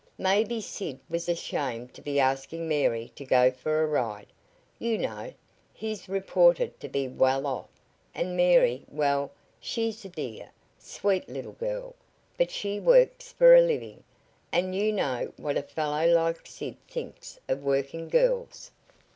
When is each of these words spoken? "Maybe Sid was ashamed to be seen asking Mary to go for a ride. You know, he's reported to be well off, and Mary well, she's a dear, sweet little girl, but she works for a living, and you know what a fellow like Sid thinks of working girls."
"Maybe 0.17 0.61
Sid 0.61 0.99
was 1.11 1.29
ashamed 1.29 1.93
to 1.93 2.01
be 2.01 2.13
seen 2.13 2.21
asking 2.21 2.67
Mary 2.67 3.11
to 3.15 3.23
go 3.23 3.51
for 3.51 3.83
a 3.83 3.85
ride. 3.85 4.25
You 4.79 4.97
know, 4.97 5.31
he's 5.75 6.09
reported 6.09 6.79
to 6.79 6.89
be 6.89 7.07
well 7.07 7.45
off, 7.45 7.69
and 8.15 8.35
Mary 8.35 8.83
well, 8.89 9.29
she's 9.59 10.03
a 10.03 10.09
dear, 10.09 10.49
sweet 10.79 11.29
little 11.29 11.51
girl, 11.53 11.93
but 12.35 12.49
she 12.49 12.79
works 12.79 13.31
for 13.31 13.53
a 13.55 13.61
living, 13.61 14.03
and 14.51 14.73
you 14.73 14.91
know 14.91 15.31
what 15.37 15.55
a 15.55 15.61
fellow 15.61 16.07
like 16.11 16.47
Sid 16.47 16.77
thinks 16.87 17.39
of 17.47 17.61
working 17.63 18.09
girls." 18.09 18.71